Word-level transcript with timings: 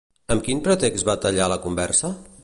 Amb 0.35 0.43
quin 0.47 0.61
pretext 0.67 1.07
va 1.09 1.15
tallar 1.27 1.51
la 1.53 1.59
conversa? 1.67 2.11